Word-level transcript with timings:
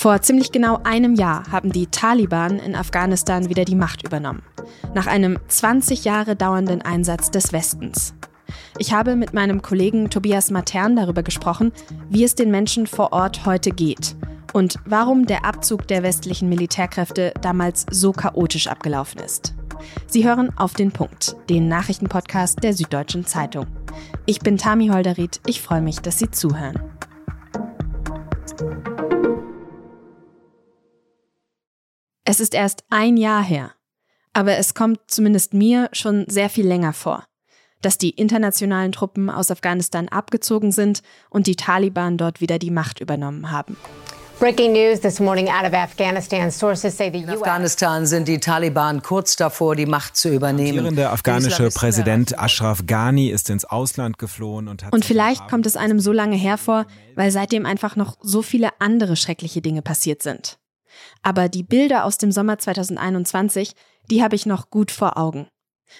Vor 0.00 0.22
ziemlich 0.22 0.50
genau 0.50 0.80
einem 0.82 1.14
Jahr 1.14 1.52
haben 1.52 1.72
die 1.72 1.86
Taliban 1.86 2.58
in 2.58 2.74
Afghanistan 2.74 3.50
wieder 3.50 3.66
die 3.66 3.74
Macht 3.74 4.02
übernommen. 4.02 4.42
Nach 4.94 5.06
einem 5.06 5.38
20 5.46 6.06
Jahre 6.06 6.36
dauernden 6.36 6.80
Einsatz 6.80 7.30
des 7.30 7.52
Westens. 7.52 8.14
Ich 8.78 8.94
habe 8.94 9.14
mit 9.14 9.34
meinem 9.34 9.60
Kollegen 9.60 10.08
Tobias 10.08 10.50
Matern 10.50 10.96
darüber 10.96 11.22
gesprochen, 11.22 11.70
wie 12.08 12.24
es 12.24 12.34
den 12.34 12.50
Menschen 12.50 12.86
vor 12.86 13.12
Ort 13.12 13.44
heute 13.44 13.72
geht 13.72 14.16
und 14.54 14.76
warum 14.86 15.26
der 15.26 15.44
Abzug 15.44 15.86
der 15.86 16.02
westlichen 16.02 16.48
Militärkräfte 16.48 17.34
damals 17.42 17.84
so 17.90 18.12
chaotisch 18.12 18.68
abgelaufen 18.68 19.20
ist. 19.20 19.54
Sie 20.06 20.26
hören 20.26 20.50
auf 20.56 20.72
den 20.72 20.92
Punkt, 20.92 21.36
den 21.50 21.68
Nachrichtenpodcast 21.68 22.62
der 22.62 22.72
Süddeutschen 22.72 23.26
Zeitung. 23.26 23.66
Ich 24.24 24.38
bin 24.38 24.56
Tami 24.56 24.88
Holderried, 24.88 25.42
ich 25.44 25.60
freue 25.60 25.82
mich, 25.82 25.98
dass 25.98 26.18
Sie 26.18 26.30
zuhören. 26.30 26.80
Es 32.40 32.44
ist 32.44 32.54
erst 32.54 32.84
ein 32.88 33.18
Jahr 33.18 33.44
her, 33.44 33.72
aber 34.32 34.56
es 34.56 34.72
kommt 34.72 34.98
zumindest 35.08 35.52
mir 35.52 35.90
schon 35.92 36.24
sehr 36.26 36.48
viel 36.48 36.66
länger 36.66 36.94
vor, 36.94 37.26
dass 37.82 37.98
die 37.98 38.08
internationalen 38.08 38.92
Truppen 38.92 39.28
aus 39.28 39.50
Afghanistan 39.50 40.08
abgezogen 40.08 40.72
sind 40.72 41.02
und 41.28 41.46
die 41.46 41.54
Taliban 41.54 42.16
dort 42.16 42.40
wieder 42.40 42.58
die 42.58 42.70
Macht 42.70 42.98
übernommen 42.98 43.50
haben. 43.50 43.76
Breaking 44.38 44.72
news 44.72 45.02
this 45.02 45.20
morning 45.20 45.50
out 45.50 45.66
of 45.66 45.74
Afghanistan. 45.74 46.50
Sources 46.50 46.96
say 46.96 47.10
the 47.12 47.18
In 47.18 47.28
Afghanistan 47.28 48.06
sind 48.06 48.26
die 48.26 48.40
Taliban 48.40 49.02
kurz 49.02 49.36
davor, 49.36 49.76
die 49.76 49.84
Macht 49.84 50.16
zu 50.16 50.30
übernehmen. 50.30 50.96
Der 50.96 51.12
afghanische 51.12 51.68
Präsident 51.68 52.38
Ashraf 52.38 52.86
Ghani 52.86 53.28
ist 53.28 53.50
ins 53.50 53.66
Ausland 53.66 54.16
geflohen 54.16 54.66
und 54.66 54.82
hat. 54.82 54.94
Und 54.94 55.04
vielleicht 55.04 55.46
kommt 55.46 55.66
es 55.66 55.76
einem 55.76 56.00
so 56.00 56.10
lange 56.10 56.36
hervor, 56.36 56.86
weil 57.16 57.30
seitdem 57.32 57.66
einfach 57.66 57.96
noch 57.96 58.16
so 58.22 58.40
viele 58.40 58.70
andere 58.78 59.16
schreckliche 59.16 59.60
Dinge 59.60 59.82
passiert 59.82 60.22
sind. 60.22 60.56
Aber 61.22 61.48
die 61.48 61.62
Bilder 61.62 62.04
aus 62.04 62.18
dem 62.18 62.32
Sommer 62.32 62.58
2021, 62.58 63.74
die 64.10 64.22
habe 64.22 64.36
ich 64.36 64.46
noch 64.46 64.70
gut 64.70 64.90
vor 64.90 65.16
Augen. 65.16 65.48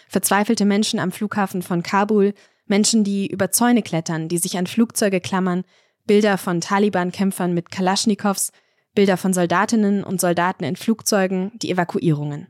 Verzweifelte 0.09 0.65
Menschen 0.65 1.01
am 1.01 1.13
Flughafen 1.13 1.63
von 1.63 1.83
Kabul, 1.83 2.35
Menschen, 2.67 3.05
die 3.05 3.27
über 3.27 3.51
Zäune 3.51 3.83
klettern, 3.83 4.29
die 4.29 4.39
sich 4.39 4.57
an 4.57 4.67
Flugzeuge 4.67 5.21
klammern, 5.21 5.65
Bilder 6.07 6.39
von 6.39 6.61
Taliban-Kämpfern 6.61 7.53
mit 7.53 7.71
Kalaschnikows, 7.71 8.53
Bilder 8.95 9.17
von 9.17 9.33
Soldatinnen 9.33 10.05
und 10.05 10.21
Soldaten 10.21 10.65
in 10.65 10.77
Flugzeugen, 10.77 11.53
die 11.57 11.71
Evakuierungen. 11.71 12.49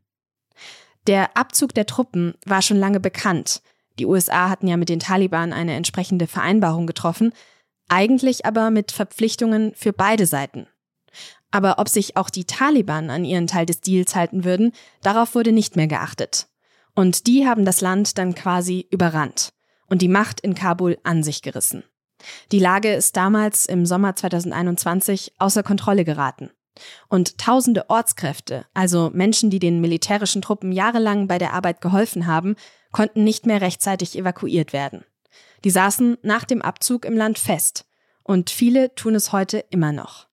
Der 1.06 1.36
Abzug 1.36 1.74
der 1.74 1.86
Truppen 1.86 2.34
war 2.44 2.62
schon 2.62 2.76
lange 2.76 3.00
bekannt. 3.00 3.62
Die 3.98 4.06
USA 4.06 4.48
hatten 4.48 4.66
ja 4.66 4.76
mit 4.76 4.88
den 4.88 5.00
Taliban 5.00 5.52
eine 5.52 5.74
entsprechende 5.74 6.26
Vereinbarung 6.26 6.86
getroffen, 6.86 7.32
eigentlich 7.88 8.46
aber 8.46 8.70
mit 8.70 8.92
Verpflichtungen 8.92 9.72
für 9.74 9.92
beide 9.92 10.26
Seiten. 10.26 10.66
Aber 11.50 11.78
ob 11.78 11.88
sich 11.88 12.16
auch 12.16 12.30
die 12.30 12.44
Taliban 12.44 13.10
an 13.10 13.24
ihren 13.24 13.46
Teil 13.46 13.66
des 13.66 13.80
Deals 13.80 14.14
halten 14.14 14.44
würden, 14.44 14.72
darauf 15.02 15.34
wurde 15.34 15.52
nicht 15.52 15.76
mehr 15.76 15.88
geachtet. 15.88 16.48
Und 16.94 17.26
die 17.26 17.46
haben 17.46 17.64
das 17.64 17.80
Land 17.80 18.18
dann 18.18 18.34
quasi 18.34 18.86
überrannt 18.90 19.52
und 19.88 20.02
die 20.02 20.08
Macht 20.08 20.40
in 20.40 20.54
Kabul 20.54 20.98
an 21.02 21.22
sich 21.22 21.42
gerissen. 21.42 21.84
Die 22.52 22.58
Lage 22.58 22.92
ist 22.92 23.16
damals 23.16 23.66
im 23.66 23.86
Sommer 23.86 24.14
2021 24.14 25.34
außer 25.38 25.62
Kontrolle 25.62 26.04
geraten. 26.04 26.50
Und 27.08 27.38
tausende 27.38 27.90
Ortskräfte, 27.90 28.64
also 28.74 29.10
Menschen, 29.12 29.50
die 29.50 29.58
den 29.58 29.80
militärischen 29.80 30.40
Truppen 30.40 30.72
jahrelang 30.72 31.26
bei 31.26 31.38
der 31.38 31.52
Arbeit 31.52 31.80
geholfen 31.80 32.26
haben, 32.26 32.54
konnten 32.92 33.24
nicht 33.24 33.46
mehr 33.46 33.60
rechtzeitig 33.60 34.16
evakuiert 34.16 34.72
werden. 34.72 35.04
Die 35.64 35.70
saßen 35.70 36.16
nach 36.22 36.44
dem 36.44 36.62
Abzug 36.62 37.04
im 37.04 37.16
Land 37.16 37.38
fest. 37.38 37.86
Und 38.22 38.50
viele 38.50 38.94
tun 38.94 39.14
es 39.14 39.32
heute 39.32 39.64
immer 39.70 39.92
noch. 39.92 40.29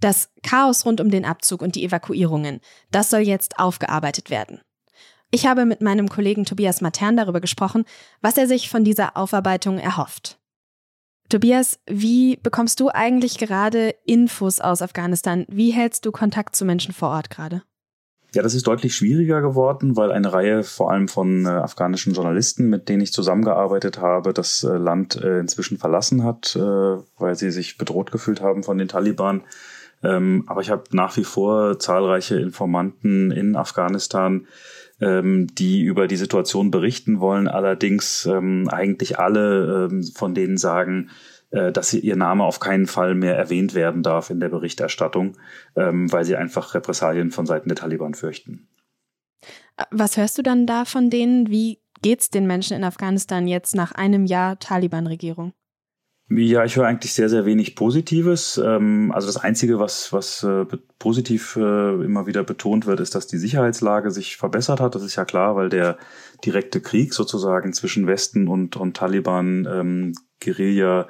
Das 0.00 0.30
Chaos 0.42 0.84
rund 0.84 1.00
um 1.00 1.10
den 1.10 1.24
Abzug 1.24 1.62
und 1.62 1.74
die 1.74 1.84
Evakuierungen, 1.84 2.60
das 2.90 3.10
soll 3.10 3.20
jetzt 3.20 3.58
aufgearbeitet 3.58 4.30
werden. 4.30 4.60
Ich 5.30 5.46
habe 5.46 5.64
mit 5.64 5.80
meinem 5.80 6.08
Kollegen 6.08 6.44
Tobias 6.44 6.80
Matern 6.80 7.16
darüber 7.16 7.40
gesprochen, 7.40 7.84
was 8.20 8.36
er 8.36 8.46
sich 8.46 8.68
von 8.68 8.84
dieser 8.84 9.16
Aufarbeitung 9.16 9.78
erhofft. 9.78 10.38
Tobias, 11.28 11.80
wie 11.86 12.36
bekommst 12.36 12.78
du 12.78 12.88
eigentlich 12.88 13.38
gerade 13.38 13.94
Infos 14.04 14.60
aus 14.60 14.80
Afghanistan? 14.80 15.44
Wie 15.48 15.72
hältst 15.72 16.06
du 16.06 16.12
Kontakt 16.12 16.54
zu 16.54 16.64
Menschen 16.64 16.94
vor 16.94 17.08
Ort 17.08 17.30
gerade? 17.30 17.62
Ja, 18.32 18.42
das 18.42 18.54
ist 18.54 18.66
deutlich 18.66 18.94
schwieriger 18.94 19.40
geworden, 19.40 19.96
weil 19.96 20.12
eine 20.12 20.32
Reihe 20.32 20.62
vor 20.62 20.92
allem 20.92 21.08
von 21.08 21.46
äh, 21.46 21.48
afghanischen 21.48 22.12
Journalisten, 22.12 22.68
mit 22.68 22.88
denen 22.88 23.00
ich 23.00 23.12
zusammengearbeitet 23.12 23.98
habe, 23.98 24.32
das 24.32 24.62
äh, 24.62 24.76
Land 24.76 25.16
äh, 25.16 25.40
inzwischen 25.40 25.78
verlassen 25.78 26.22
hat, 26.22 26.54
äh, 26.54 26.60
weil 26.60 27.34
sie 27.34 27.50
sich 27.50 27.78
bedroht 27.78 28.12
gefühlt 28.12 28.40
haben 28.40 28.62
von 28.62 28.78
den 28.78 28.88
Taliban. 28.88 29.42
Ähm, 30.02 30.44
aber 30.46 30.60
ich 30.60 30.70
habe 30.70 30.84
nach 30.92 31.16
wie 31.16 31.24
vor 31.24 31.78
zahlreiche 31.78 32.38
Informanten 32.38 33.30
in 33.30 33.56
Afghanistan, 33.56 34.46
ähm, 35.00 35.46
die 35.52 35.82
über 35.82 36.06
die 36.06 36.16
Situation 36.16 36.70
berichten 36.70 37.20
wollen. 37.20 37.48
Allerdings 37.48 38.26
ähm, 38.26 38.68
eigentlich 38.70 39.18
alle 39.18 39.88
ähm, 39.90 40.02
von 40.02 40.34
denen 40.34 40.56
sagen, 40.56 41.10
äh, 41.50 41.72
dass 41.72 41.90
sie, 41.90 42.00
ihr 42.00 42.16
Name 42.16 42.44
auf 42.44 42.60
keinen 42.60 42.86
Fall 42.86 43.14
mehr 43.14 43.36
erwähnt 43.36 43.74
werden 43.74 44.02
darf 44.02 44.30
in 44.30 44.40
der 44.40 44.48
Berichterstattung, 44.48 45.36
ähm, 45.76 46.10
weil 46.12 46.24
sie 46.24 46.36
einfach 46.36 46.74
Repressalien 46.74 47.30
von 47.30 47.46
Seiten 47.46 47.68
der 47.68 47.76
Taliban 47.76 48.14
fürchten. 48.14 48.68
Was 49.90 50.16
hörst 50.16 50.38
du 50.38 50.42
dann 50.42 50.66
da 50.66 50.84
von 50.84 51.10
denen? 51.10 51.50
Wie 51.50 51.80
geht's 52.02 52.30
den 52.30 52.46
Menschen 52.46 52.76
in 52.76 52.84
Afghanistan 52.84 53.46
jetzt 53.46 53.74
nach 53.74 53.92
einem 53.92 54.26
Jahr 54.26 54.58
Taliban-Regierung? 54.58 55.52
Ja, 56.28 56.64
ich 56.64 56.74
höre 56.74 56.86
eigentlich 56.86 57.14
sehr, 57.14 57.28
sehr 57.28 57.46
wenig 57.46 57.76
Positives. 57.76 58.58
Ähm, 58.58 59.12
also 59.14 59.28
das 59.28 59.36
Einzige, 59.36 59.78
was, 59.78 60.12
was 60.12 60.42
äh, 60.42 60.64
positiv 60.98 61.54
äh, 61.54 61.60
immer 62.04 62.26
wieder 62.26 62.42
betont 62.42 62.86
wird, 62.86 62.98
ist, 62.98 63.14
dass 63.14 63.28
die 63.28 63.38
Sicherheitslage 63.38 64.10
sich 64.10 64.36
verbessert 64.36 64.80
hat. 64.80 64.96
Das 64.96 65.02
ist 65.02 65.14
ja 65.14 65.24
klar, 65.24 65.54
weil 65.54 65.68
der 65.68 65.98
direkte 66.44 66.80
Krieg 66.80 67.14
sozusagen 67.14 67.72
zwischen 67.72 68.08
Westen 68.08 68.48
und, 68.48 68.76
und 68.76 68.96
Taliban 68.96 69.68
ähm, 69.70 70.14
Guerilla 70.42 71.06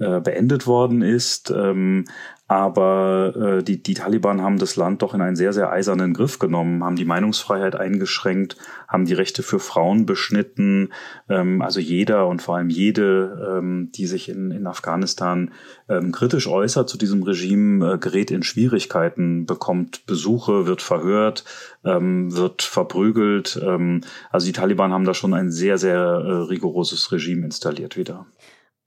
äh, 0.00 0.20
beendet 0.20 0.66
worden 0.66 1.02
ist. 1.02 1.50
Ähm, 1.50 2.04
aber 2.50 3.58
äh, 3.60 3.62
die, 3.62 3.80
die 3.80 3.94
Taliban 3.94 4.42
haben 4.42 4.58
das 4.58 4.74
Land 4.74 5.02
doch 5.02 5.14
in 5.14 5.20
einen 5.20 5.36
sehr, 5.36 5.52
sehr 5.52 5.70
eisernen 5.70 6.12
Griff 6.12 6.40
genommen, 6.40 6.82
haben 6.82 6.96
die 6.96 7.04
Meinungsfreiheit 7.04 7.76
eingeschränkt, 7.76 8.56
haben 8.88 9.04
die 9.04 9.14
Rechte 9.14 9.44
für 9.44 9.60
Frauen 9.60 10.04
beschnitten. 10.04 10.88
Ähm, 11.28 11.62
also 11.62 11.78
jeder 11.78 12.26
und 12.26 12.42
vor 12.42 12.56
allem 12.56 12.68
jede, 12.68 13.56
ähm, 13.56 13.92
die 13.94 14.08
sich 14.08 14.28
in, 14.28 14.50
in 14.50 14.66
Afghanistan 14.66 15.52
ähm, 15.88 16.10
kritisch 16.10 16.48
äußert 16.48 16.88
zu 16.88 16.98
diesem 16.98 17.22
Regime, 17.22 17.92
äh, 17.92 17.98
gerät 17.98 18.32
in 18.32 18.42
Schwierigkeiten, 18.42 19.46
bekommt 19.46 20.04
Besuche, 20.06 20.66
wird 20.66 20.82
verhört, 20.82 21.44
ähm, 21.84 22.34
wird 22.34 22.62
verprügelt. 22.62 23.60
Ähm, 23.62 24.00
also 24.32 24.46
die 24.46 24.52
Taliban 24.52 24.92
haben 24.92 25.04
da 25.04 25.14
schon 25.14 25.34
ein 25.34 25.52
sehr, 25.52 25.78
sehr 25.78 25.98
äh, 25.98 26.32
rigoroses 26.48 27.12
Regime 27.12 27.44
installiert 27.44 27.96
wieder 27.96 28.26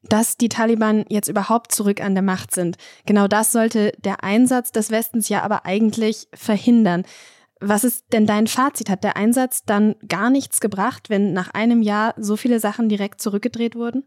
dass 0.04 0.38
die 0.38 0.50
Taliban 0.50 1.06
jetzt 1.10 1.30
überhaupt 1.30 1.72
zurück 1.72 2.02
an 2.02 2.14
der 2.14 2.24
Macht 2.24 2.54
sind. 2.54 2.78
Genau 3.06 3.28
das 3.28 3.52
sollte 3.52 3.94
der 4.04 4.24
Einsatz 4.24 4.72
des 4.72 4.92
Westens 4.92 5.30
ja 5.30 5.42
aber 5.44 5.66
eigentlich 5.66 6.28
verhindern. 6.34 7.04
Was 7.60 7.84
ist 7.84 8.06
denn 8.12 8.26
dein 8.26 8.48
Fazit? 8.48 8.90
Hat 8.90 9.04
der 9.04 9.16
Einsatz 9.16 9.64
dann 9.64 9.96
gar 10.08 10.30
nichts 10.30 10.60
gebracht, 10.60 11.10
wenn 11.10 11.32
nach 11.32 11.54
einem 11.54 11.82
Jahr 11.82 12.14
so 12.18 12.36
viele 12.36 12.60
Sachen 12.60 12.90
direkt 12.90 13.22
zurückgedreht 13.22 13.76
wurden? 13.76 14.04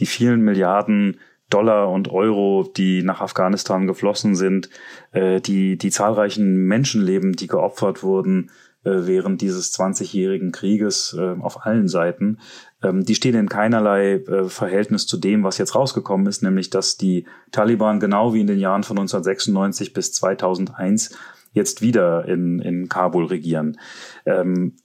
Die 0.00 0.06
vielen 0.06 0.40
Milliarden 0.40 1.18
Dollar 1.48 1.90
und 1.90 2.10
Euro, 2.10 2.68
die 2.76 3.02
nach 3.02 3.20
Afghanistan 3.20 3.86
geflossen 3.86 4.34
sind, 4.34 4.68
äh, 5.12 5.40
die, 5.40 5.78
die 5.78 5.90
zahlreichen 5.90 6.66
Menschenleben, 6.66 7.34
die 7.34 7.46
geopfert 7.46 8.02
wurden, 8.02 8.50
äh, 8.82 9.06
während 9.06 9.40
dieses 9.42 9.72
20-jährigen 9.78 10.50
Krieges 10.50 11.16
äh, 11.18 11.36
auf 11.40 11.64
allen 11.64 11.88
Seiten, 11.88 12.38
die 12.92 13.14
stehen 13.14 13.34
in 13.34 13.48
keinerlei 13.48 14.14
äh, 14.14 14.48
Verhältnis 14.48 15.06
zu 15.06 15.16
dem, 15.16 15.44
was 15.44 15.58
jetzt 15.58 15.74
rausgekommen 15.74 16.26
ist, 16.26 16.42
nämlich 16.42 16.70
dass 16.70 16.96
die 16.96 17.26
Taliban 17.52 18.00
genau 18.00 18.34
wie 18.34 18.40
in 18.40 18.46
den 18.46 18.58
Jahren 18.58 18.82
von 18.82 18.98
1996 18.98 19.92
bis 19.92 20.12
2001 20.12 21.16
jetzt 21.52 21.80
wieder 21.80 22.26
in, 22.26 22.60
in 22.60 22.88
Kabul 22.88 23.26
regieren. 23.26 23.78
Ähm, 24.26 24.76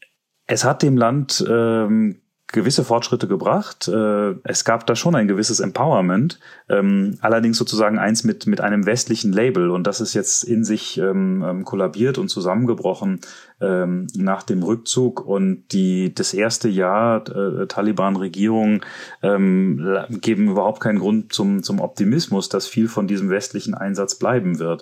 es 0.48 0.64
hat 0.64 0.84
dem 0.84 0.98
Land 0.98 1.46
ähm, 1.50 2.22
gewisse 2.52 2.84
Fortschritte 2.84 3.28
gebracht. 3.28 3.88
Äh, 3.88 4.36
es 4.44 4.66
gab 4.66 4.86
da 4.88 4.96
schon 4.96 5.16
ein 5.16 5.28
gewisses 5.28 5.60
Empowerment, 5.60 6.40
ähm, 6.70 7.18
allerdings 7.22 7.58
sozusagen 7.58 8.00
eins 8.00 8.24
mit, 8.24 8.48
mit 8.48 8.62
einem 8.62 8.86
westlichen 8.86 9.32
Label 9.32 9.70
und 9.70 9.88
das 9.88 10.02
ist 10.02 10.14
jetzt 10.14 10.44
in 10.44 10.64
sich 10.64 10.98
ähm, 10.98 11.44
ähm, 11.48 11.66
kollabiert 11.66 12.18
und 12.18 12.30
zusammengebrochen 12.30 13.22
nach 13.64 14.42
dem 14.42 14.64
Rückzug 14.64 15.24
und 15.24 15.66
die 15.72 16.16
das 16.16 16.34
erste 16.34 16.68
Jahr 16.68 17.24
äh, 17.30 17.68
Taliban-Regierung 17.68 18.82
geben 19.22 20.50
überhaupt 20.50 20.80
keinen 20.80 20.98
Grund 20.98 21.32
zum, 21.32 21.62
zum 21.62 21.80
Optimismus, 21.80 22.50
dass 22.50 22.66
viel 22.66 22.88
von 22.88 23.06
diesem 23.06 23.30
westlichen 23.30 23.76
Einsatz 23.76 24.16
bleiben 24.16 24.58
wird. 24.58 24.82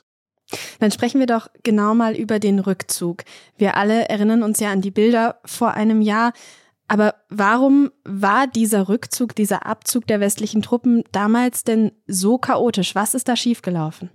Dann 0.79 0.91
sprechen 0.91 1.19
wir 1.19 1.27
doch 1.27 1.49
genau 1.63 1.93
mal 1.93 2.15
über 2.15 2.39
den 2.39 2.59
Rückzug. 2.59 3.23
Wir 3.57 3.77
alle 3.77 4.09
erinnern 4.09 4.43
uns 4.43 4.59
ja 4.59 4.71
an 4.71 4.81
die 4.81 4.91
Bilder 4.91 5.39
vor 5.45 5.73
einem 5.73 6.01
Jahr. 6.01 6.33
Aber 6.89 7.13
warum 7.29 7.91
war 8.03 8.47
dieser 8.47 8.89
Rückzug, 8.89 9.35
dieser 9.35 9.67
Abzug 9.67 10.07
der 10.07 10.19
westlichen 10.19 10.63
Truppen 10.63 11.03
damals 11.11 11.63
denn 11.63 11.91
so 12.07 12.39
chaotisch? 12.39 12.95
Was 12.95 13.13
ist 13.13 13.29
da 13.29 13.35
schiefgelaufen? 13.35 14.09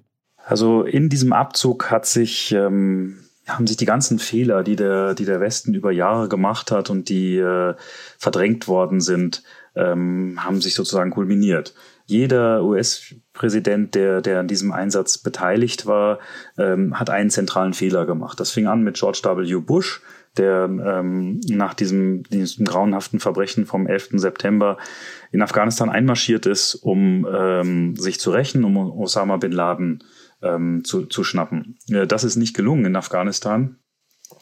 Also 0.44 0.82
in 0.82 1.08
diesem 1.08 1.32
Abzug 1.32 1.90
hat 1.92 2.04
sich, 2.04 2.50
ähm, 2.50 3.20
haben 3.46 3.68
sich 3.68 3.76
die 3.76 3.84
ganzen 3.84 4.18
Fehler, 4.18 4.64
die 4.64 4.74
der, 4.74 5.14
die 5.14 5.24
der 5.24 5.40
Westen 5.40 5.72
über 5.72 5.92
Jahre 5.92 6.28
gemacht 6.28 6.72
hat 6.72 6.90
und 6.90 7.08
die 7.08 7.36
äh, 7.36 7.74
verdrängt 8.18 8.66
worden 8.66 9.00
sind, 9.00 9.44
ähm, 9.76 10.40
haben 10.42 10.60
sich 10.60 10.74
sozusagen 10.74 11.12
kulminiert. 11.12 11.74
Jeder 12.06 12.64
US-Präsident, 12.64 13.94
der, 13.94 14.20
der 14.20 14.40
an 14.40 14.48
diesem 14.48 14.72
Einsatz 14.72 15.16
beteiligt 15.18 15.86
war, 15.86 16.18
ähm, 16.58 16.98
hat 16.98 17.08
einen 17.08 17.30
zentralen 17.30 17.72
Fehler 17.72 18.04
gemacht. 18.04 18.40
Das 18.40 18.50
fing 18.50 18.66
an 18.66 18.82
mit 18.82 18.96
George 18.96 19.20
W. 19.22 19.60
Bush, 19.60 20.02
der 20.36 20.64
ähm, 20.64 21.40
nach 21.48 21.74
diesem, 21.74 22.24
diesem 22.24 22.64
grauenhaften 22.64 23.20
Verbrechen 23.20 23.66
vom 23.66 23.86
11. 23.86 24.10
September 24.14 24.78
in 25.30 25.42
Afghanistan 25.42 25.90
einmarschiert 25.90 26.46
ist, 26.46 26.74
um 26.74 27.26
ähm, 27.32 27.96
sich 27.96 28.18
zu 28.18 28.30
rächen, 28.30 28.64
um 28.64 28.76
Osama 28.76 29.36
bin 29.36 29.52
Laden 29.52 30.02
ähm, 30.42 30.82
zu, 30.84 31.06
zu 31.06 31.24
schnappen. 31.24 31.78
Äh, 31.88 32.06
das 32.06 32.24
ist 32.24 32.36
nicht 32.36 32.54
gelungen 32.54 32.84
in 32.86 32.96
Afghanistan. 32.96 33.76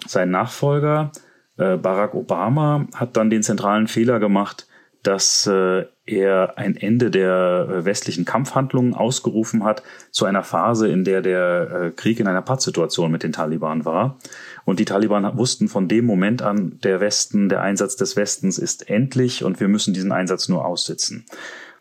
Sein 0.06 0.30
Nachfolger 0.30 1.12
äh, 1.58 1.76
Barack 1.76 2.14
Obama 2.14 2.86
hat 2.94 3.16
dann 3.16 3.30
den 3.30 3.42
zentralen 3.42 3.86
Fehler 3.86 4.18
gemacht, 4.18 4.66
dass 5.02 5.46
äh, 5.46 5.84
er 6.06 6.58
ein 6.58 6.76
Ende 6.76 7.10
der 7.10 7.68
äh, 7.68 7.84
westlichen 7.84 8.24
Kampfhandlungen 8.24 8.94
ausgerufen 8.94 9.64
hat 9.64 9.82
zu 10.10 10.24
einer 10.24 10.44
Phase, 10.44 10.88
in 10.88 11.04
der 11.04 11.22
der 11.22 11.70
äh, 11.70 11.90
Krieg 11.90 12.20
in 12.20 12.28
einer 12.28 12.42
Pattsituation 12.42 13.10
mit 13.10 13.22
den 13.22 13.32
Taliban 13.32 13.84
war. 13.84 14.18
Und 14.64 14.78
die 14.78 14.84
Taliban 14.84 15.36
wussten 15.36 15.68
von 15.68 15.88
dem 15.88 16.06
Moment 16.06 16.42
an, 16.42 16.78
der 16.82 17.00
Westen, 17.00 17.48
der 17.48 17.62
Einsatz 17.62 17.96
des 17.96 18.16
Westens 18.16 18.58
ist 18.58 18.88
endlich 18.88 19.44
und 19.44 19.60
wir 19.60 19.68
müssen 19.68 19.94
diesen 19.94 20.12
Einsatz 20.12 20.48
nur 20.48 20.64
aussitzen. 20.64 21.24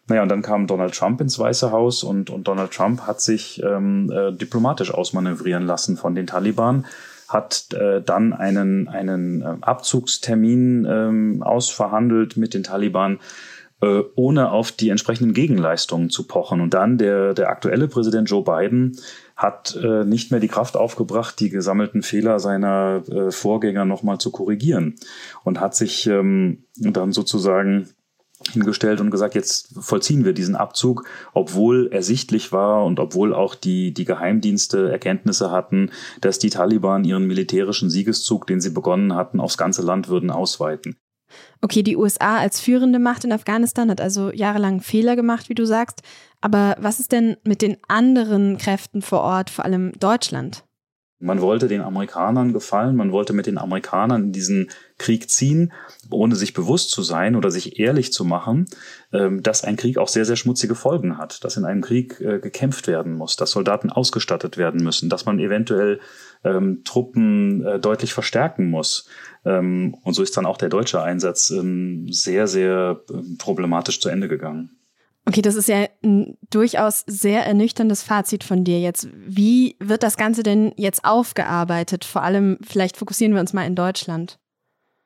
Naja, 0.08 0.24
und 0.24 0.30
dann 0.30 0.42
kam 0.42 0.68
Donald 0.68 0.96
Trump 0.96 1.22
ins 1.22 1.38
Weiße 1.38 1.72
Haus 1.72 2.04
und, 2.04 2.30
und 2.30 2.48
Donald 2.48 2.72
Trump 2.72 3.02
hat 3.02 3.22
sich 3.22 3.62
ähm, 3.64 4.12
äh, 4.12 4.32
diplomatisch 4.32 4.94
ausmanövrieren 4.94 5.66
lassen 5.66 5.96
von 5.96 6.16
den 6.16 6.28
Taliban 6.28 6.86
hat 7.32 7.68
äh, 7.74 8.02
dann 8.02 8.34
einen, 8.34 8.88
einen 8.88 9.42
äh, 9.42 9.56
Abzugstermin 9.62 10.86
ähm, 10.90 11.44
ausverhandelt 11.44 12.36
mit 12.38 12.54
den 12.54 12.64
Taliban, 12.64 13.20
äh, 13.82 14.02
ohne 14.16 14.52
auf 14.52 14.72
die 14.72 14.90
entsprechenden 14.90 15.34
Gegenleistungen 15.34 16.10
zu 16.10 16.28
pochen. 16.28 16.62
Und 16.62 16.74
dann 16.74 16.98
der, 16.98 17.34
der 17.34 17.50
aktuelle 17.50 17.88
Präsident 17.88 18.30
Joe 18.30 18.44
Biden 18.44 18.98
hat 19.36 19.76
äh, 19.82 20.04
nicht 20.04 20.32
mehr 20.32 20.40
die 20.40 20.50
Kraft 20.50 20.76
aufgebracht, 20.76 21.40
die 21.40 21.50
gesammelten 21.50 22.04
Fehler 22.04 22.40
seiner 22.40 23.04
äh, 23.10 23.32
Vorgänger 23.32 23.86
nochmal 23.86 24.18
zu 24.18 24.32
korrigieren 24.32 24.96
und 25.44 25.60
hat 25.60 25.76
sich 25.76 26.06
ähm, 26.08 26.66
dann 26.78 27.12
sozusagen 27.12 27.90
hingestellt 28.52 29.02
und 29.02 29.12
gesagt, 29.12 29.36
jetzt 29.36 29.70
vollziehen 29.80 30.26
wir 30.26 30.34
diesen 30.34 30.56
Abzug, 30.56 31.06
obwohl 31.34 31.90
ersichtlich 31.92 32.52
war 32.52 32.86
und 32.86 33.00
obwohl 33.00 33.34
auch 33.34 33.56
die, 33.56 33.94
die 33.94 34.06
Geheimdienste 34.06 34.92
Erkenntnisse 34.92 35.52
hatten, 35.52 35.92
dass 36.22 36.40
die 36.40 36.50
Taliban 36.50 37.04
ihren 37.04 37.28
militärischen 37.28 37.90
Siegeszug, 37.90 38.48
den 38.48 38.62
sie 38.62 38.72
begonnen 38.72 39.16
hatten, 39.16 39.40
aufs 39.40 39.58
ganze 39.58 39.82
Land 39.82 40.08
würden 40.08 40.32
ausweiten. 40.32 40.96
Okay, 41.62 41.84
die 41.84 41.96
USA 41.96 42.38
als 42.38 42.60
führende 42.60 43.00
Macht 43.00 43.24
in 43.24 43.32
Afghanistan 43.32 43.90
hat 43.90 44.02
also 44.02 44.32
jahrelang 44.32 44.82
Fehler 44.82 45.16
gemacht, 45.16 45.50
wie 45.50 45.56
du 45.56 45.66
sagst. 45.66 46.02
Aber 46.42 46.76
was 46.80 47.00
ist 47.00 47.12
denn 47.12 47.38
mit 47.44 47.62
den 47.62 47.78
anderen 47.88 48.58
Kräften 48.58 49.02
vor 49.02 49.22
Ort, 49.22 49.50
vor 49.50 49.66
allem 49.66 49.94
Deutschland? 50.00 50.64
Man 51.22 51.40
wollte 51.40 51.68
den 51.68 51.82
Amerikanern 51.82 52.52
gefallen, 52.52 52.96
man 52.96 53.12
wollte 53.12 53.34
mit 53.34 53.46
den 53.46 53.60
Amerikanern 53.60 54.24
in 54.26 54.32
diesen 54.32 54.72
Krieg 54.98 55.30
ziehen, 55.30 55.72
ohne 56.10 56.36
sich 56.36 56.54
bewusst 56.54 56.90
zu 56.90 57.04
sein 57.04 57.36
oder 57.36 57.52
sich 57.52 57.80
ehrlich 57.80 58.12
zu 58.12 58.26
machen, 58.26 58.66
ähm, 59.14 59.44
dass 59.44 59.64
ein 59.64 59.76
Krieg 59.76 59.98
auch 59.98 60.08
sehr, 60.08 60.26
sehr 60.26 60.36
schmutzige 60.36 60.76
Folgen 60.76 61.18
hat, 61.18 61.44
dass 61.44 61.58
in 61.58 61.66
einem 61.66 61.82
Krieg 61.82 62.20
äh, 62.22 62.40
gekämpft 62.40 62.88
werden 62.88 63.14
muss, 63.14 63.36
dass 63.36 63.52
Soldaten 63.52 63.92
ausgestattet 63.92 64.58
werden 64.58 64.84
müssen, 64.84 65.10
dass 65.10 65.26
man 65.26 65.40
eventuell 65.40 66.00
ähm, 66.44 66.82
Truppen 66.84 67.64
äh, 67.66 67.80
deutlich 67.80 68.14
verstärken 68.14 68.70
muss. 68.70 69.08
Ähm, 69.46 69.96
und 70.04 70.14
so 70.14 70.24
ist 70.24 70.36
dann 70.38 70.48
auch 70.48 70.58
der 70.58 70.70
deutsche 70.70 71.02
Einsatz 71.02 71.54
sehr, 72.10 72.48
sehr 72.48 73.02
problematisch 73.38 74.00
zu 74.00 74.10
Ende 74.10 74.28
gegangen. 74.28 74.81
Okay, 75.28 75.42
das 75.42 75.56
ist 75.56 75.68
ja 75.68 75.86
ein 76.04 76.38
durchaus 76.50 77.04
sehr 77.06 77.46
ernüchterndes 77.46 78.02
Fazit 78.02 78.44
von 78.44 78.64
dir 78.64 78.80
jetzt. 78.80 79.08
Wie 79.14 79.76
wird 79.80 80.04
das 80.04 80.18
Ganze 80.18 80.42
denn 80.42 80.74
jetzt 80.78 81.06
aufgearbeitet? 81.06 82.06
Vor 82.06 82.24
allem, 82.24 82.58
vielleicht 82.64 82.98
fokussieren 82.98 83.34
wir 83.34 83.42
uns 83.42 83.54
mal 83.54 83.66
in 83.66 83.76
Deutschland. 83.76 84.40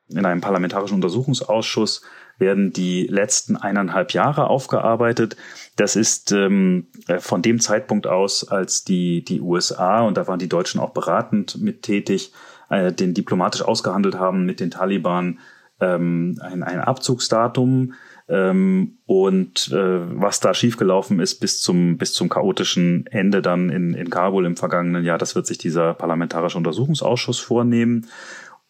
In 0.07 0.25
einem 0.25 0.39
parlamentarischen 0.39 0.95
Untersuchungsausschuss 0.95 2.01
werden 2.37 2.71
die 2.71 3.07
letzten 3.07 3.57
eineinhalb 3.57 4.11
Jahre 4.11 4.47
aufgearbeitet. 4.47 5.35
Das 5.75 5.95
ist 5.95 6.31
ähm, 6.31 6.87
äh, 7.07 7.19
von 7.19 7.41
dem 7.41 7.59
Zeitpunkt 7.59 8.07
aus, 8.07 8.47
als 8.47 8.83
die, 8.83 9.23
die 9.23 9.41
USA, 9.41 10.01
und 10.01 10.17
da 10.17 10.27
waren 10.27 10.39
die 10.39 10.49
Deutschen 10.49 10.79
auch 10.79 10.91
beratend 10.91 11.59
mit 11.61 11.81
tätig, 11.81 12.33
äh, 12.69 12.91
den 12.91 13.13
diplomatisch 13.13 13.63
ausgehandelt 13.63 14.15
haben 14.15 14.45
mit 14.45 14.59
den 14.59 14.71
Taliban, 14.71 15.39
ähm, 15.79 16.37
ein, 16.41 16.63
ein 16.63 16.79
Abzugsdatum 16.79 17.93
ähm, 18.27 18.97
und 19.05 19.71
äh, 19.71 20.21
was 20.21 20.39
da 20.39 20.53
schiefgelaufen 20.53 21.19
ist 21.19 21.39
bis 21.39 21.61
zum, 21.61 21.97
bis 21.97 22.13
zum 22.13 22.29
chaotischen 22.29 23.05
Ende 23.07 23.41
dann 23.41 23.69
in, 23.69 23.93
in 23.93 24.09
Kabul 24.09 24.45
im 24.45 24.57
vergangenen 24.57 25.03
Jahr, 25.03 25.17
das 25.17 25.35
wird 25.35 25.45
sich 25.45 25.57
dieser 25.57 25.93
parlamentarische 25.93 26.57
Untersuchungsausschuss 26.57 27.39
vornehmen. 27.39 28.07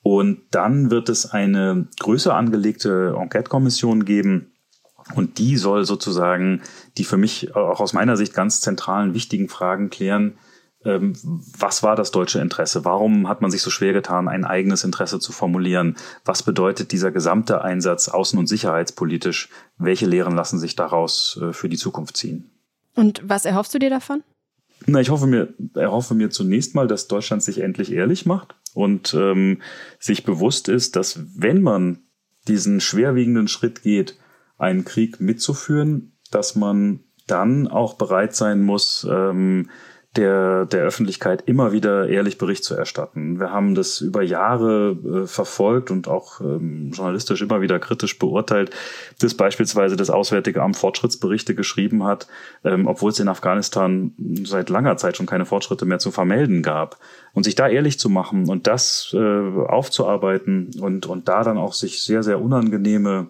Und 0.02 0.42
dann 0.52 0.92
wird 0.92 1.10
es 1.10 1.32
eine 1.32 1.88
größer 2.00 2.36
angelegte 2.36 3.16
Enquete-Kommission 3.18 4.06
geben, 4.06 4.52
und 5.14 5.38
die 5.38 5.58
soll 5.58 5.86
sozusagen 5.86 6.62
die 6.98 7.04
für 7.04 7.18
mich 7.18 7.56
auch 7.56 7.80
aus 7.80 7.94
meiner 7.94 8.18
Sicht 8.18 8.34
ganz 8.34 8.62
zentralen, 8.62 9.14
wichtigen 9.14 9.50
Fragen 9.50 9.90
klären, 9.92 10.38
was 10.86 11.82
war 11.82 11.96
das 11.96 12.12
deutsche 12.12 12.40
Interesse? 12.40 12.86
Warum 12.86 13.28
hat 13.28 13.42
man 13.42 13.50
sich 13.50 13.62
so 13.62 13.72
schwer 13.72 13.92
getan, 13.92 14.28
ein 14.28 14.46
eigenes 14.46 14.84
Interesse 14.84 15.20
zu 15.20 15.32
formulieren? 15.32 15.96
Was 16.24 16.44
bedeutet 16.44 16.92
dieser 16.92 17.12
gesamte 17.12 17.64
Einsatz 17.64 18.08
außen- 18.08 18.38
und 18.38 18.48
sicherheitspolitisch? 18.48 19.50
Welche 19.78 20.06
Lehren 20.06 20.36
lassen 20.36 20.60
sich 20.60 20.76
daraus 20.76 21.40
äh, 21.42 21.54
für 21.54 21.70
die 21.70 21.78
Zukunft 21.78 22.18
ziehen? 22.18 22.52
Und 22.96 23.22
was 23.26 23.46
erhoffst 23.46 23.74
du 23.74 23.80
dir 23.80 23.90
davon? 23.90 24.24
Na, 24.86 25.02
ich 25.02 25.10
hoffe 25.10 25.26
mir, 25.26 25.54
erhoffe 25.74 26.14
mir 26.14 26.30
zunächst 26.30 26.76
mal, 26.76 26.88
dass 26.88 27.08
Deutschland 27.08 27.42
sich 27.42 27.62
endlich 27.62 27.92
ehrlich 27.92 28.26
macht 28.26 28.56
und 28.74 29.14
ähm, 29.16 29.62
sich 30.00 30.24
bewusst 30.24 30.70
ist, 30.70 30.96
dass 30.96 31.20
wenn 31.36 31.62
man 31.62 32.04
diesen 32.48 32.80
schwerwiegenden 32.80 33.48
Schritt 33.48 33.82
geht, 33.82 34.18
einen 34.58 34.86
Krieg 34.86 35.20
mitzuführen, 35.20 36.14
dass 36.30 36.56
man 36.56 37.00
dann 37.28 37.68
auch 37.68 37.96
bereit 37.96 38.36
sein 38.36 38.62
muss, 38.62 39.08
ähm, 39.10 39.70
der, 40.16 40.66
der 40.66 40.84
Öffentlichkeit 40.84 41.44
immer 41.46 41.72
wieder 41.72 42.08
ehrlich 42.08 42.38
Bericht 42.38 42.64
zu 42.64 42.76
erstatten. 42.76 43.40
Wir 43.40 43.52
haben 43.52 43.76
das 43.76 44.02
über 44.02 44.22
Jahre 44.22 44.92
äh, 44.92 45.28
verfolgt 45.28 45.92
und 45.92 46.08
auch 46.08 46.40
ähm, 46.42 46.92
journalistisch 46.92 47.42
immer 47.42 47.62
wieder 47.62 47.80
kritisch 47.80 48.18
beurteilt, 48.18 48.72
dass 49.20 49.34
beispielsweise 49.34 49.96
das 49.96 50.10
Auswärtige 50.10 50.62
Amt 50.62 50.78
Fortschrittsberichte 50.78 51.56
geschrieben 51.56 52.04
hat, 52.04 52.28
ähm, 52.64 52.88
obwohl 52.88 53.12
es 53.12 53.20
in 53.20 53.28
Afghanistan 53.28 54.14
seit 54.44 54.70
langer 54.70 54.98
Zeit 54.98 55.18
schon 55.18 55.26
keine 55.26 55.46
Fortschritte 55.46 55.86
mehr 55.86 56.00
zu 56.00 56.12
vermelden 56.12 56.64
gab. 56.64 56.98
Und 57.34 57.44
sich 57.44 57.56
da 57.56 57.68
ehrlich 57.68 58.00
zu 58.00 58.10
machen 58.10 58.48
und 58.48 58.66
das 58.66 59.14
äh, 59.14 59.18
aufzuarbeiten 59.18 60.72
und, 60.80 61.06
und 61.06 61.28
da 61.28 61.44
dann 61.44 61.58
auch 61.58 61.74
sich 61.74 62.02
sehr, 62.02 62.24
sehr 62.24 62.40
unangenehme 62.42 63.28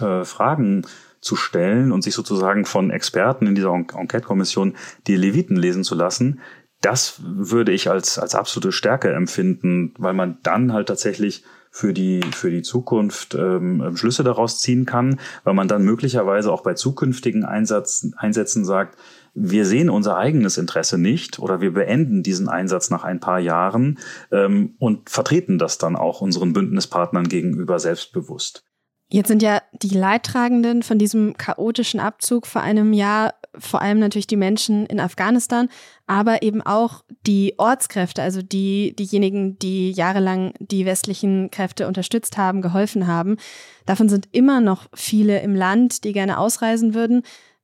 äh, 0.00 0.24
Fragen 0.24 0.84
zu 1.26 1.36
stellen 1.36 1.92
und 1.92 2.02
sich 2.02 2.14
sozusagen 2.14 2.64
von 2.64 2.90
Experten 2.90 3.46
in 3.46 3.54
dieser 3.54 3.74
Enquete-Kommission 3.74 4.76
die 5.06 5.16
Leviten 5.16 5.56
lesen 5.56 5.84
zu 5.84 5.94
lassen, 5.94 6.40
das 6.80 7.20
würde 7.24 7.72
ich 7.72 7.90
als, 7.90 8.18
als 8.18 8.34
absolute 8.34 8.72
Stärke 8.72 9.12
empfinden, 9.12 9.94
weil 9.98 10.14
man 10.14 10.38
dann 10.42 10.72
halt 10.72 10.88
tatsächlich 10.88 11.44
für 11.70 11.92
die, 11.92 12.22
für 12.32 12.50
die 12.50 12.62
Zukunft 12.62 13.34
ähm, 13.34 13.96
Schlüsse 13.96 14.24
daraus 14.24 14.60
ziehen 14.60 14.86
kann, 14.86 15.20
weil 15.44 15.52
man 15.52 15.68
dann 15.68 15.84
möglicherweise 15.84 16.50
auch 16.50 16.62
bei 16.62 16.74
zukünftigen 16.74 17.44
Einsatz, 17.44 18.08
Einsätzen 18.16 18.64
sagt, 18.64 18.96
wir 19.34 19.66
sehen 19.66 19.90
unser 19.90 20.16
eigenes 20.16 20.56
Interesse 20.56 20.96
nicht 20.96 21.38
oder 21.38 21.60
wir 21.60 21.74
beenden 21.74 22.22
diesen 22.22 22.48
Einsatz 22.48 22.88
nach 22.88 23.04
ein 23.04 23.20
paar 23.20 23.40
Jahren 23.40 23.98
ähm, 24.32 24.74
und 24.78 25.10
vertreten 25.10 25.58
das 25.58 25.76
dann 25.76 25.96
auch 25.96 26.22
unseren 26.22 26.54
Bündnispartnern 26.54 27.28
gegenüber 27.28 27.78
selbstbewusst. 27.78 28.64
Jetzt 29.08 29.28
sind 29.28 29.40
ja 29.40 29.62
die 29.72 29.96
Leidtragenden 29.96 30.82
von 30.82 30.98
diesem 30.98 31.36
chaotischen 31.36 32.00
Abzug 32.00 32.46
vor 32.46 32.62
einem 32.62 32.92
Jahr 32.92 33.34
vor 33.58 33.82
allem 33.82 33.98
natürlich 33.98 34.26
die 34.26 34.36
Menschen 34.36 34.86
in 34.86 35.00
Afghanistan, 35.00 35.68
aber 36.06 36.42
eben 36.42 36.62
auch 36.62 37.04
die 37.26 37.54
Ortskräfte, 37.58 38.22
also 38.22 38.42
die, 38.42 38.94
diejenigen, 38.96 39.58
die 39.58 39.90
jahrelang 39.92 40.52
die 40.58 40.86
westlichen 40.86 41.50
Kräfte 41.50 41.86
unterstützt 41.86 42.36
haben, 42.36 42.62
geholfen 42.62 43.06
haben. 43.06 43.36
Davon 43.84 44.08
sind 44.08 44.28
immer 44.32 44.60
noch 44.60 44.86
viele 44.94 45.40
im 45.40 45.54
Land, 45.54 46.04
die 46.04 46.12
gerne 46.12 46.38
ausreisen 46.38 46.94
würden. 46.94 47.22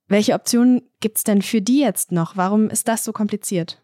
Welche 0.09 0.35
Optionen 0.35 0.83
gibt 1.01 1.19
es 1.19 1.25
denn 1.25 1.43
für 1.43 1.61
die 1.61 1.81
jetzt 1.81 2.13
noch? 2.13 2.37
Warum 2.37 2.71
ist 2.71 2.89
das 2.89 3.05
so 3.05 3.13
kompliziert? 3.13 3.81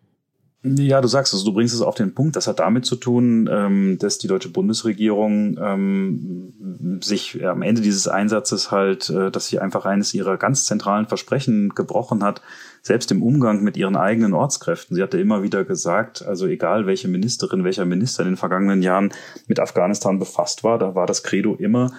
Ja, 0.65 1.01
du 1.01 1.07
sagst 1.07 1.35
es, 1.35 1.45
du 1.45 1.53
bringst 1.53 1.73
es 1.73 1.83
auf 1.83 1.95
den 1.95 2.15
Punkt. 2.15 2.35
Das 2.35 2.49
hat 2.49 2.59
damit 2.59 2.85
zu 2.85 2.97
tun, 2.97 3.49
ähm, 3.51 3.97
dass 4.01 4.19
die 4.19 4.27
deutsche 4.27 4.49
Bundesregierung 4.49 5.57
ähm, 5.57 6.99
sich 7.01 7.47
am 7.47 7.63
Ende 7.63 7.81
dieses 7.81 8.09
Einsatzes 8.09 8.73
halt, 8.73 9.09
äh, 9.09 9.31
dass 9.31 9.47
sie 9.47 9.61
einfach 9.61 9.87
eines 9.87 10.15
ihrer 10.15 10.37
ganz 10.37 10.65
zentralen 10.65 11.07
Versprechen 11.07 11.69
gebrochen 11.77 12.25
hat, 12.25 12.43
selbst 12.83 13.13
im 13.13 13.23
Umgang 13.23 13.63
mit 13.63 13.77
ihren 13.77 13.95
eigenen 13.95 14.35
Ortskräften. 14.35 14.97
Sie 14.97 15.03
hatte 15.03 15.21
immer 15.21 15.45
wieder 15.45 15.65
gesagt, 15.65 16.27
also 16.27 16.47
egal 16.47 16.87
welche 16.87 17.07
Ministerin, 17.07 17.63
welcher 17.63 17.85
Minister 17.85 18.25
in 18.25 18.31
den 18.31 18.37
vergangenen 18.37 18.83
Jahren 18.83 19.13
mit 19.47 19.61
Afghanistan 19.61 20.19
befasst 20.19 20.65
war, 20.65 20.81
da 20.81 20.97
war 20.97 21.07
das 21.07 21.23
Credo 21.23 21.55
immer, 21.55 21.93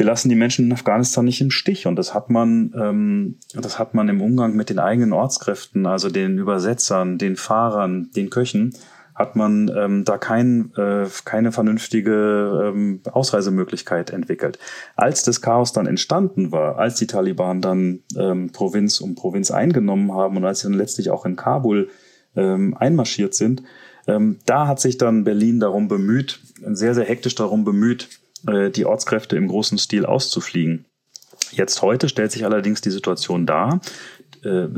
wir 0.00 0.06
lassen 0.06 0.30
die 0.30 0.34
Menschen 0.34 0.64
in 0.64 0.72
Afghanistan 0.72 1.26
nicht 1.26 1.42
im 1.42 1.50
Stich. 1.50 1.86
Und 1.86 1.96
das 1.96 2.14
hat 2.14 2.30
man, 2.30 2.72
ähm, 2.74 3.36
das 3.52 3.78
hat 3.78 3.92
man 3.92 4.08
im 4.08 4.22
Umgang 4.22 4.56
mit 4.56 4.70
den 4.70 4.78
eigenen 4.78 5.12
Ortskräften, 5.12 5.84
also 5.84 6.08
den 6.08 6.38
Übersetzern, 6.38 7.18
den 7.18 7.36
Fahrern, 7.36 8.10
den 8.16 8.30
Köchen, 8.30 8.74
hat 9.14 9.36
man 9.36 9.70
ähm, 9.76 10.04
da 10.06 10.16
kein, 10.16 10.72
äh, 10.74 11.06
keine 11.26 11.52
vernünftige 11.52 12.72
ähm, 12.72 13.02
Ausreisemöglichkeit 13.12 14.08
entwickelt. 14.08 14.58
Als 14.96 15.22
das 15.22 15.42
Chaos 15.42 15.74
dann 15.74 15.86
entstanden 15.86 16.50
war, 16.50 16.78
als 16.78 16.94
die 16.94 17.06
Taliban 17.06 17.60
dann 17.60 18.00
ähm, 18.16 18.52
Provinz 18.52 19.02
um 19.02 19.14
Provinz 19.16 19.50
eingenommen 19.50 20.14
haben 20.14 20.38
und 20.38 20.46
als 20.46 20.60
sie 20.60 20.68
dann 20.68 20.78
letztlich 20.78 21.10
auch 21.10 21.26
in 21.26 21.36
Kabul 21.36 21.90
ähm, 22.36 22.74
einmarschiert 22.74 23.34
sind, 23.34 23.62
ähm, 24.06 24.38
da 24.46 24.66
hat 24.66 24.80
sich 24.80 24.96
dann 24.96 25.24
Berlin 25.24 25.60
darum 25.60 25.88
bemüht, 25.88 26.40
sehr, 26.72 26.94
sehr 26.94 27.04
hektisch 27.04 27.34
darum 27.34 27.64
bemüht, 27.64 28.08
äh, 28.46 28.70
die 28.70 28.84
Ortskräfte 28.84 29.36
im 29.36 29.48
großen 29.48 29.78
Stil 29.78 30.06
auszufliegen. 30.06 30.86
Jetzt 31.52 31.82
heute 31.82 32.08
stellt 32.08 32.32
sich 32.32 32.44
allerdings 32.44 32.80
die 32.80 32.90
Situation 32.90 33.46
dar, 33.46 33.80
äh, 34.44 34.68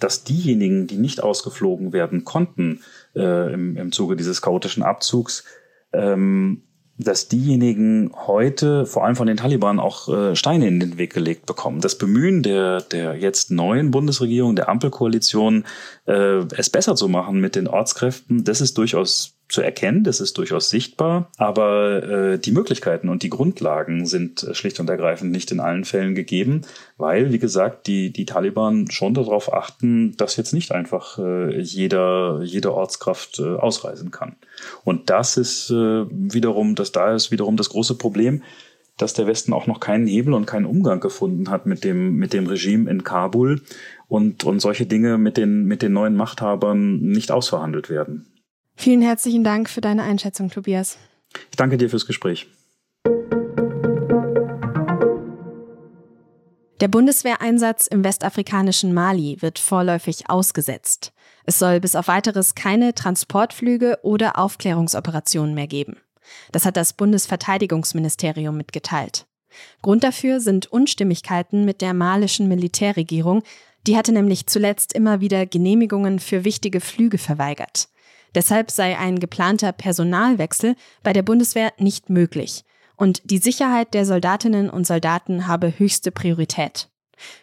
dass 0.00 0.24
diejenigen, 0.24 0.86
die 0.86 0.96
nicht 0.96 1.22
ausgeflogen 1.22 1.92
werden 1.92 2.24
konnten 2.24 2.80
äh, 3.14 3.52
im, 3.52 3.92
Zuge 3.92 4.16
dieses 4.16 4.42
chaotischen 4.42 4.82
Abzugs, 4.82 5.44
ähm, 5.92 6.62
dass 6.98 7.28
diejenigen 7.28 8.12
heute 8.14 8.86
vor 8.86 9.04
allem 9.04 9.16
von 9.16 9.26
den 9.26 9.36
Taliban 9.38 9.80
auch 9.80 10.36
Steine 10.36 10.68
in 10.68 10.78
den 10.78 10.98
Weg 10.98 11.12
gelegt 11.14 11.46
bekommen. 11.46 11.80
Das 11.80 11.96
Bemühen 11.96 12.42
der, 12.42 12.82
der 12.82 13.16
jetzt 13.16 13.50
neuen 13.50 13.90
Bundesregierung, 13.90 14.54
der 14.54 14.68
Ampelkoalition, 14.68 15.64
es 16.04 16.70
besser 16.70 16.94
zu 16.94 17.08
machen 17.08 17.40
mit 17.40 17.56
den 17.56 17.66
Ortskräften, 17.66 18.44
das 18.44 18.60
ist 18.60 18.76
durchaus 18.76 19.34
zu 19.52 19.60
erkennen, 19.60 20.02
das 20.02 20.20
ist 20.20 20.38
durchaus 20.38 20.70
sichtbar, 20.70 21.30
aber 21.36 22.02
äh, 22.02 22.38
die 22.38 22.52
Möglichkeiten 22.52 23.10
und 23.10 23.22
die 23.22 23.28
Grundlagen 23.28 24.06
sind 24.06 24.42
äh, 24.42 24.54
schlicht 24.54 24.80
und 24.80 24.88
ergreifend 24.88 25.30
nicht 25.30 25.50
in 25.50 25.60
allen 25.60 25.84
Fällen 25.84 26.14
gegeben, 26.14 26.62
weil, 26.96 27.32
wie 27.32 27.38
gesagt, 27.38 27.86
die, 27.86 28.14
die 28.14 28.24
Taliban 28.24 28.90
schon 28.90 29.12
darauf 29.12 29.52
achten, 29.52 30.16
dass 30.16 30.36
jetzt 30.36 30.54
nicht 30.54 30.72
einfach 30.72 31.18
äh, 31.18 31.60
jeder, 31.60 32.40
jede 32.42 32.72
Ortskraft 32.72 33.40
äh, 33.40 33.56
ausreisen 33.56 34.10
kann. 34.10 34.36
Und 34.84 35.10
das 35.10 35.36
ist 35.36 35.68
äh, 35.70 36.06
wiederum, 36.08 36.74
das 36.74 36.92
da 36.92 37.14
ist 37.14 37.30
wiederum 37.30 37.58
das 37.58 37.68
große 37.68 37.96
Problem, 37.96 38.42
dass 38.96 39.12
der 39.12 39.26
Westen 39.26 39.52
auch 39.52 39.66
noch 39.66 39.80
keinen 39.80 40.06
Hebel 40.06 40.32
und 40.32 40.46
keinen 40.46 40.64
Umgang 40.64 41.00
gefunden 41.00 41.50
hat 41.50 41.66
mit 41.66 41.84
dem, 41.84 42.16
mit 42.16 42.32
dem 42.32 42.46
Regime 42.46 42.90
in 42.90 43.04
Kabul 43.04 43.60
und, 44.08 44.44
und 44.44 44.60
solche 44.60 44.86
Dinge 44.86 45.18
mit 45.18 45.36
den, 45.36 45.66
mit 45.66 45.82
den 45.82 45.92
neuen 45.92 46.16
Machthabern 46.16 47.00
nicht 47.02 47.30
ausverhandelt 47.30 47.90
werden. 47.90 48.31
Vielen 48.82 49.00
herzlichen 49.00 49.44
Dank 49.44 49.70
für 49.70 49.80
deine 49.80 50.02
Einschätzung, 50.02 50.50
Tobias. 50.50 50.98
Ich 51.52 51.56
danke 51.56 51.78
dir 51.78 51.88
fürs 51.88 52.04
Gespräch. 52.04 52.48
Der 56.80 56.88
Bundeswehreinsatz 56.88 57.86
im 57.86 58.02
westafrikanischen 58.02 58.92
Mali 58.92 59.36
wird 59.38 59.60
vorläufig 59.60 60.28
ausgesetzt. 60.28 61.12
Es 61.44 61.60
soll 61.60 61.78
bis 61.78 61.94
auf 61.94 62.08
weiteres 62.08 62.56
keine 62.56 62.92
Transportflüge 62.92 64.00
oder 64.02 64.36
Aufklärungsoperationen 64.36 65.54
mehr 65.54 65.68
geben. 65.68 65.98
Das 66.50 66.64
hat 66.64 66.76
das 66.76 66.94
Bundesverteidigungsministerium 66.94 68.56
mitgeteilt. 68.56 69.26
Grund 69.82 70.02
dafür 70.02 70.40
sind 70.40 70.66
Unstimmigkeiten 70.66 71.64
mit 71.64 71.82
der 71.82 71.94
malischen 71.94 72.48
Militärregierung, 72.48 73.44
die 73.86 73.96
hatte 73.96 74.10
nämlich 74.10 74.48
zuletzt 74.48 74.92
immer 74.92 75.20
wieder 75.20 75.46
Genehmigungen 75.46 76.18
für 76.18 76.44
wichtige 76.44 76.80
Flüge 76.80 77.18
verweigert. 77.18 77.91
Deshalb 78.34 78.70
sei 78.70 78.98
ein 78.98 79.18
geplanter 79.18 79.72
Personalwechsel 79.72 80.74
bei 81.02 81.12
der 81.12 81.22
Bundeswehr 81.22 81.72
nicht 81.78 82.10
möglich. 82.10 82.64
Und 82.96 83.30
die 83.30 83.38
Sicherheit 83.38 83.94
der 83.94 84.06
Soldatinnen 84.06 84.70
und 84.70 84.86
Soldaten 84.86 85.46
habe 85.46 85.78
höchste 85.78 86.10
Priorität. 86.12 86.88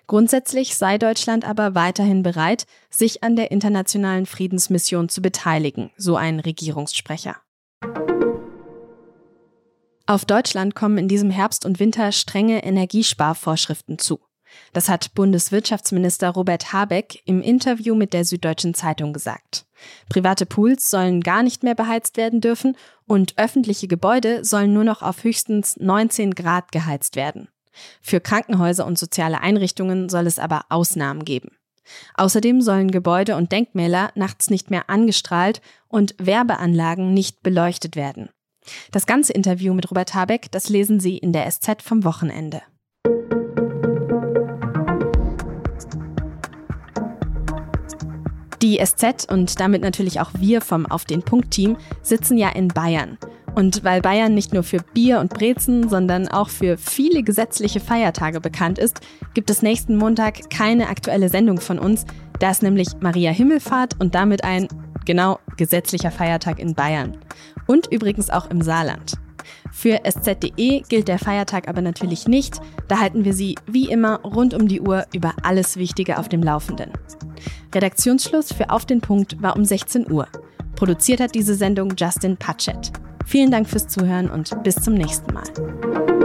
Grundsätzlich 0.07 0.75
sei 0.75 0.97
Deutschland 0.97 1.47
aber 1.47 1.75
weiterhin 1.75 2.23
bereit, 2.23 2.65
sich 2.89 3.23
an 3.23 3.35
der 3.35 3.51
internationalen 3.51 4.25
Friedensmission 4.25 5.09
zu 5.09 5.21
beteiligen, 5.21 5.91
so 5.95 6.15
ein 6.15 6.39
Regierungssprecher. 6.39 7.37
Auf 10.05 10.25
Deutschland 10.25 10.73
kommen 10.73 10.97
in 10.97 11.07
diesem 11.07 11.29
Herbst 11.29 11.65
und 11.65 11.79
Winter 11.79 12.11
strenge 12.11 12.63
Energiesparvorschriften 12.63 13.99
zu. 13.99 14.19
Das 14.73 14.89
hat 14.89 15.13
Bundeswirtschaftsminister 15.13 16.29
Robert 16.29 16.73
Habeck 16.73 17.21
im 17.25 17.41
Interview 17.41 17.95
mit 17.95 18.13
der 18.13 18.25
Süddeutschen 18.25 18.73
Zeitung 18.73 19.13
gesagt. 19.13 19.65
Private 20.09 20.45
Pools 20.45 20.89
sollen 20.89 21.21
gar 21.21 21.43
nicht 21.43 21.63
mehr 21.63 21.75
beheizt 21.75 22.17
werden 22.17 22.41
dürfen 22.41 22.75
und 23.05 23.37
öffentliche 23.37 23.87
Gebäude 23.87 24.43
sollen 24.43 24.73
nur 24.73 24.83
noch 24.83 25.01
auf 25.01 25.23
höchstens 25.23 25.77
19 25.77 26.35
Grad 26.35 26.71
geheizt 26.71 27.15
werden. 27.15 27.47
Für 28.01 28.19
Krankenhäuser 28.19 28.85
und 28.85 28.99
soziale 28.99 29.41
Einrichtungen 29.41 30.09
soll 30.09 30.27
es 30.27 30.39
aber 30.39 30.65
Ausnahmen 30.69 31.23
geben. 31.23 31.51
Außerdem 32.15 32.61
sollen 32.61 32.91
Gebäude 32.91 33.35
und 33.35 33.51
Denkmäler 33.51 34.11
nachts 34.15 34.49
nicht 34.49 34.69
mehr 34.69 34.89
angestrahlt 34.89 35.61
und 35.87 36.13
Werbeanlagen 36.19 37.13
nicht 37.13 37.41
beleuchtet 37.41 37.95
werden. 37.95 38.29
Das 38.91 39.05
ganze 39.07 39.33
Interview 39.33 39.73
mit 39.73 39.89
Robert 39.89 40.13
Habeck, 40.13 40.51
das 40.51 40.69
lesen 40.69 40.99
Sie 40.99 41.17
in 41.17 41.33
der 41.33 41.49
SZ 41.49 41.81
vom 41.81 42.03
Wochenende. 42.03 42.61
Die 48.69 48.77
SZ 48.85 49.25
und 49.31 49.59
damit 49.59 49.81
natürlich 49.81 50.19
auch 50.19 50.29
wir 50.37 50.61
vom 50.61 50.85
Auf 50.85 51.03
den 51.03 51.23
Punkt 51.23 51.49
Team 51.49 51.75
sitzen 52.03 52.37
ja 52.37 52.49
in 52.49 52.67
Bayern. 52.67 53.17
Und 53.55 53.83
weil 53.83 53.99
Bayern 53.99 54.35
nicht 54.35 54.53
nur 54.53 54.61
für 54.61 54.77
Bier 54.93 55.19
und 55.19 55.33
Brezen, 55.33 55.89
sondern 55.89 56.27
auch 56.27 56.49
für 56.49 56.77
viele 56.77 57.23
gesetzliche 57.23 57.79
Feiertage 57.79 58.39
bekannt 58.39 58.77
ist, 58.77 59.01
gibt 59.33 59.49
es 59.49 59.63
nächsten 59.63 59.97
Montag 59.97 60.51
keine 60.51 60.87
aktuelle 60.87 61.29
Sendung 61.29 61.59
von 61.59 61.79
uns. 61.79 62.05
Da 62.37 62.51
ist 62.51 62.61
nämlich 62.61 62.89
Maria 63.01 63.31
Himmelfahrt 63.31 63.99
und 63.99 64.13
damit 64.13 64.43
ein, 64.43 64.67
genau, 65.03 65.39
gesetzlicher 65.57 66.11
Feiertag 66.11 66.59
in 66.59 66.75
Bayern. 66.75 67.17
Und 67.65 67.87
übrigens 67.91 68.29
auch 68.29 68.51
im 68.51 68.61
Saarland. 68.61 69.13
Für 69.71 69.99
sz.de 70.03 70.81
gilt 70.87 71.07
der 71.07 71.19
Feiertag 71.19 71.67
aber 71.67 71.81
natürlich 71.81 72.27
nicht. 72.27 72.59
Da 72.87 72.99
halten 72.99 73.25
wir 73.25 73.33
Sie 73.33 73.55
wie 73.67 73.89
immer 73.89 74.21
rund 74.21 74.53
um 74.53 74.67
die 74.67 74.81
Uhr 74.81 75.05
über 75.13 75.33
alles 75.43 75.77
Wichtige 75.77 76.17
auf 76.17 76.29
dem 76.29 76.43
Laufenden. 76.43 76.91
Redaktionsschluss 77.73 78.53
für 78.53 78.69
Auf 78.69 78.85
den 78.85 79.01
Punkt 79.01 79.41
war 79.41 79.55
um 79.55 79.65
16 79.65 80.11
Uhr. 80.11 80.27
Produziert 80.75 81.19
hat 81.19 81.35
diese 81.35 81.55
Sendung 81.55 81.93
Justin 81.97 82.37
Patchett. 82.37 82.91
Vielen 83.25 83.51
Dank 83.51 83.69
fürs 83.69 83.87
Zuhören 83.87 84.29
und 84.29 84.63
bis 84.63 84.75
zum 84.75 84.95
nächsten 84.95 85.33
Mal. 85.33 86.18